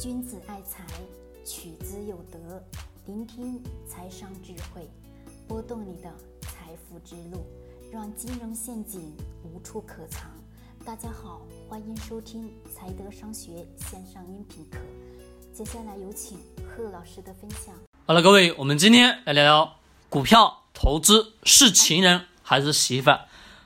[0.00, 0.84] 君子爱财，
[1.44, 2.60] 取之有德。
[3.06, 4.90] 聆听财商智慧，
[5.46, 7.46] 拨动你的财富之路，
[7.92, 10.28] 让金融陷阱无处可藏。
[10.84, 14.78] 大家好，欢迎收听财德商学线上音频课。
[15.52, 17.72] 接下来有请贺老师的分享。
[18.04, 19.76] 好了，各位，我们今天来聊聊
[20.08, 23.12] 股票投资是情人还是媳妇？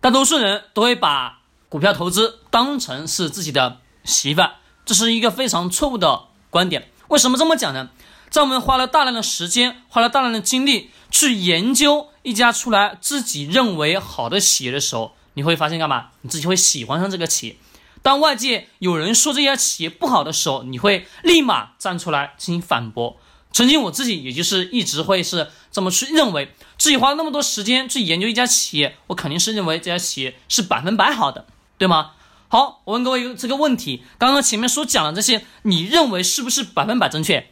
[0.00, 4.40] 大多数人都会把股票投资当成是自己的媳妇。
[4.84, 6.88] 这是一个非常错误的观点。
[7.08, 7.90] 为什么这么讲呢？
[8.30, 16.08] 在我们花了大量的时间、花了大量的精力去研究一家出来自己认为好的企业的时候，你会发现干嘛？
[16.22, 17.56] 你自己会喜欢上这个企业。
[18.02, 23.16] 当外界有人说这家企业不好的时候，你会立马站出来进行反驳。
[23.52, 31.46] 曾经我自己也就是一直会是这么去认为，自己花了那么多时间去研究一家企业，我肯定是认为这家企业是百分百好的，
[31.78, 32.10] 对吗？
[32.54, 37.50] 好，我问各位这个问题：刚刚前面所讲的这些，你认为是不是百分百正确？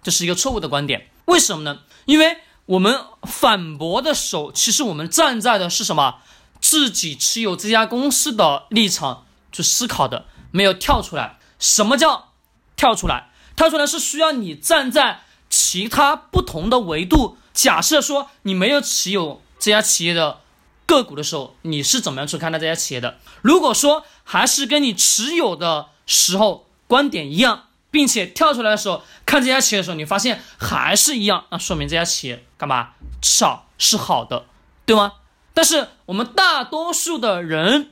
[0.00, 1.08] 这是一个错误的观点。
[1.24, 1.80] 为什么呢？
[2.04, 2.36] 因为
[2.66, 6.20] 我们反驳的时候，其实我们站在的是什么？
[6.60, 11.40] 自己持有这家公司的立场去思考的，没有跳出来。
[11.58, 12.28] 什么叫
[12.76, 13.30] 跳出来？
[13.56, 17.38] 跳出来是需要你站在其他不同的维度。
[17.52, 20.42] 假设说你没有持有这家企业的。
[20.88, 23.18] 个股的时候，你是怎么样去看待这家企业的？
[23.42, 32.92] 如果说还是跟你持有的时候观点一样，并且跳出来的时候看这家企业的时候，你发现还是一样，那说明这家企业干嘛？
[33.20, 34.46] 至少是好的，
[34.86, 35.12] 对吗？
[35.52, 37.90] 但是我们大多数的人，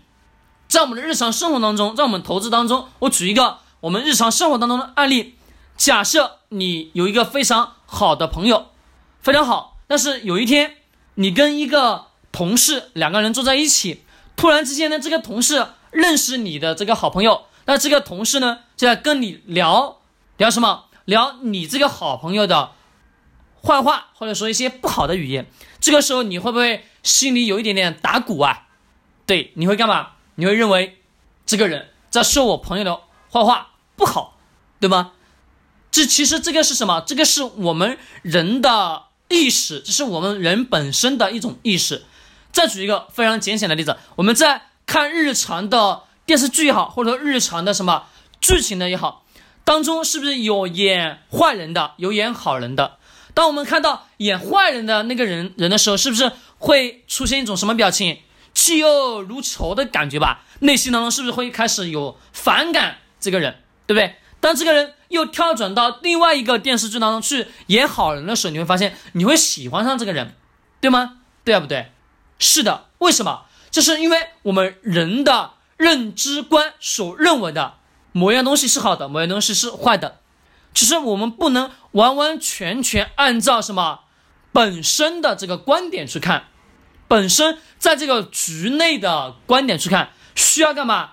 [0.66, 5.34] 在我们的日常生活当中，在我们投资当中，我举一个我们日常生活当中的案例：
[5.76, 8.68] 假设你有一个非常好的朋友，
[9.20, 10.76] 非常好，但是有一天
[11.14, 12.06] 你跟一个
[12.36, 14.02] 同事两个人坐在一起，
[14.36, 20.02] 突然之间呢，这个同事认识你的这个好朋友，那这个同事呢就在跟你聊
[20.36, 20.84] 聊什么？
[21.06, 22.72] 聊你这个好朋友的
[23.64, 25.46] 坏话，或者说一些不好的语言。
[25.80, 28.66] 这个时候你会不会心里有一点点打鼓啊？
[29.24, 30.08] 对，你会干嘛？
[30.34, 30.98] 你会认为
[31.46, 33.00] 这个人在说我朋友的
[33.32, 34.36] 坏话不好，
[34.78, 35.12] 对吗？
[35.90, 37.00] 这其实这个是什么？
[37.06, 42.04] 这个是我们人的意识，这是我们人本身的一种意识。
[42.56, 48.06] 再举一个非常简显的例子，我们在看日常的电视剧也好，或者说日常的什么
[48.40, 49.26] 剧情的也好，
[49.62, 52.96] 当中是不是有演坏人的，有演好人的？
[53.34, 58.20] 当我们看到演坏人的那个人人的时候，是不是会出现一种什么表情？
[58.54, 60.42] 嫉恶如仇的感觉吧？
[60.60, 63.56] 内心当中是不是会开始有反感这个人，
[63.86, 64.14] 对不对？
[64.40, 70.34] 当这个人又跳转到另外一个电视剧当中去演好人的时候，你会发现你会喜欢上这个人，
[70.80, 71.18] 对吗？
[71.44, 71.92] 对啊，不对？
[72.38, 73.46] 是的，为什么？
[73.70, 77.74] 就是因为我们人的认知观所认为的
[78.12, 80.20] 某样东西是好的，某样东西是坏的。
[80.72, 84.00] 其实我们不能完完全全按照什么
[84.52, 86.48] 本身的这个观点去看，
[87.08, 91.12] 本身在这个局内的观点去看，需要干嘛？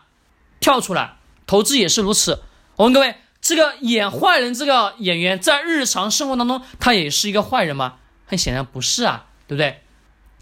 [0.60, 2.44] 跳出来，投资也是如此。
[2.78, 7.96] 我问各位，这个演坏人这个演员在日常生活当中，他也是一个坏人吗？
[8.26, 9.83] 很显然不是啊，对不对？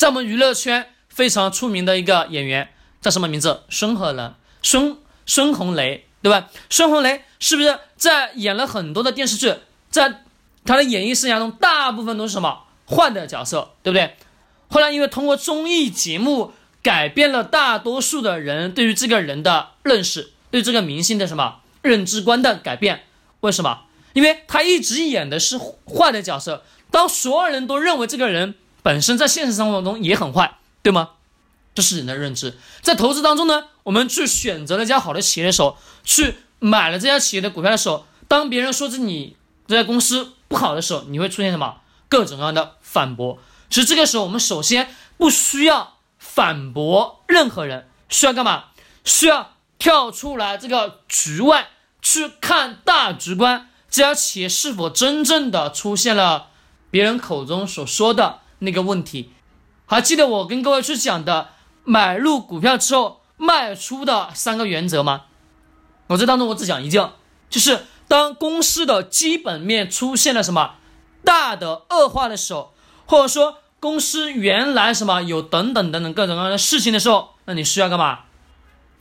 [0.01, 2.69] 在我们娱乐圈非常出名的一个演员
[3.01, 3.62] 叫什么名字？
[3.69, 4.97] 孙鹤人，孙
[5.28, 6.50] 孙红雷，对吧？
[6.72, 9.53] 孙红雷是不是在演了很多的电视剧？
[9.91, 10.23] 在
[10.66, 14.16] 他的演艺生涯中，大部分都是什么坏的角色，对不对？
[14.69, 16.51] 后来因为通过综艺节目
[16.81, 23.03] 改变了大多数的人对于这个人的认识，对这个明星的什么认知观的改变？
[23.41, 23.81] 为什么？
[24.13, 28.56] 因为他一直演的是坏的角色，当所有人都认为这个人。
[28.83, 31.11] 本身在现实生活中也很坏，对吗？
[31.73, 32.57] 这是人的认知。
[32.81, 39.37] 在投资当中呢，我们去选择了一家好的企业的时候，去买了这家企业的股票的时候，当别人说着你
[39.67, 41.77] 这家公司不好的时候，你会出现什么
[42.09, 43.39] 各种各样的反驳？
[43.69, 48.65] 其实这个时候，我们首先不需要反驳任何人，需要干嘛？
[49.05, 51.69] 需要跳出来这个局外
[52.01, 56.49] 去看大局观，这家企业是否真正的出现了
[56.89, 58.41] 别人口中所说的。
[58.63, 59.31] 那个问题，
[59.85, 61.49] 还记得我跟各位去讲的
[61.84, 65.23] 买入股票之后卖出的三个原则吗？
[66.08, 67.09] 我这当中我只讲一件，
[67.49, 70.75] 就是当公司的基本面出现了什么
[71.23, 72.73] 大的恶化的时候，
[73.05, 78.19] 或者说公司原来什么有等等等等各种各样的事情的时候，那你需要干嘛？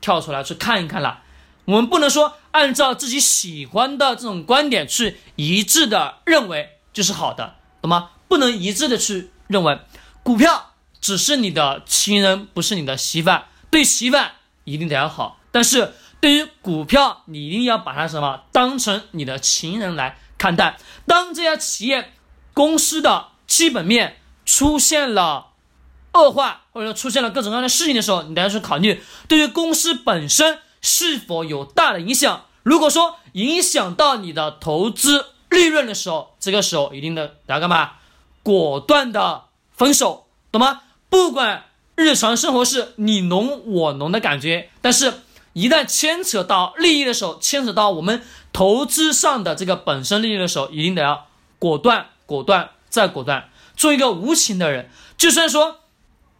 [0.01, 1.21] 跳出来去看一看了。
[1.67, 8.13] 我们不能说按照自己喜欢的这种观点去一致的认为就是好的，懂吗？
[8.27, 9.31] 不能一致的去。
[9.51, 9.79] 认为
[10.23, 13.31] 股票只是你的情人，不是你的媳妇。
[13.69, 14.17] 对媳妇
[14.65, 20.79] 一定得要好，但是对于股票，你一定要把它什么当成你的情人来看待。
[21.07, 22.13] 当这家企业
[22.55, 25.49] 公司的基本面出现了
[26.13, 32.47] 恶化，或者说出现了各种各样的事情的时候，你都要去考虑对于公司本身是否有大的影响。
[32.63, 37.93] 如果说影响到你的投资利润的时候，这个时候一定的要干嘛？
[38.51, 40.81] 果断的分手，懂吗？
[41.09, 45.21] 不管日常生活是你侬我侬的感觉，但是。
[45.53, 51.27] 一旦牵扯到利益的时候，牵扯到我们投资上的这个本身利益的时候，一定得要
[51.59, 54.89] 果断、果断再果断，做一个无情的人。
[55.19, 55.81] 就算说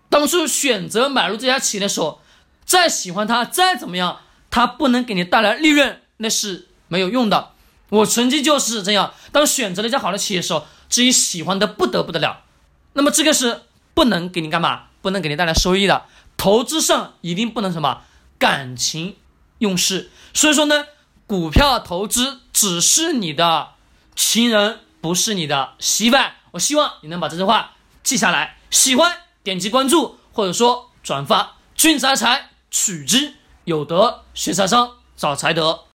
[0.09, 2.21] 当初选择买入这家企业的时候，
[2.65, 7.51] 再喜欢它，再怎么样，它不能给你带来利润，那是没有用的。
[7.89, 12.43] 我曾经就是这样，当选择了一家好的企业的时候，至于喜欢的不得不得了，
[12.93, 13.63] 那么这个是
[13.95, 14.89] 不能给你干嘛？
[15.01, 16.05] 不能给你带来收益的。
[16.37, 18.03] 投资上一定不能什么？
[18.39, 19.17] 感情
[19.59, 20.87] 用事，所以说呢，
[21.27, 23.69] 股票投资只是你的
[24.17, 26.17] 情人，不是你的媳妇。
[26.53, 27.73] 我希望你能把这句话
[28.03, 28.57] 记下来。
[28.71, 31.57] 喜欢点击关注，或者说转发。
[31.75, 33.35] 君子爱财，取之
[33.65, 35.85] 有德；学财商，找财德。